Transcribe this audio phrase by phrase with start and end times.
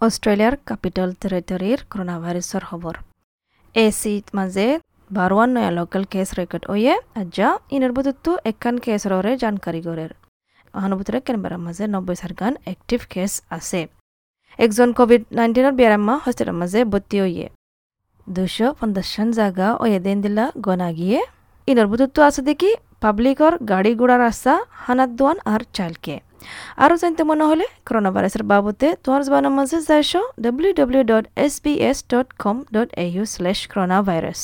[0.00, 2.94] অষ্ট্ৰেলিয়াৰ capital টেৰিটৰীৰ corona ভাইরাসের খবর
[3.74, 4.66] এসি মাঝে
[5.10, 10.12] বারোয়ান নয়া লোকাল কেস রেকর্ড ওয়ে আজ্জা ইনের বুধত্তু একান কেসর ওরে জানকারি গরের
[10.74, 13.80] অহানুভূতরে কেনবারের মাঝে নব্বই সারগান অ্যাক্টিভ কেস আছে।
[14.58, 17.46] একজন কোভিড নাইন্টিনের বেয়ারাম্মা হস্পিটালের মাঝে ভর্তি হইয়ে
[18.26, 21.20] দুশো পঞ্চাশন জায়গা ওয়ে দিন দিলা গনা গিয়ে
[21.68, 22.70] ইনর বুধত্তু আছে দেখি
[23.02, 24.52] পাবলিকর গাড়ি ঘোড়া রাস্তা
[24.84, 26.14] হানাত দোয়ান আর চালকে।
[26.84, 30.12] আরও জানতে মনে হলে করোনা ভাইরাসের বাবদে তোমার জবানের মাঝে যাইছ
[30.44, 34.40] W W dot S B S dot com dot A U slash corona virus